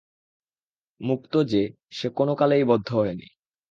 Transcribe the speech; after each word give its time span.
মুক্ত 1.01 1.33
যে, 1.43 1.63
সে 1.89 2.07
কোনকালেই 2.09 2.63
বদ্ধ 2.63 2.89
হয়নি। 2.93 3.27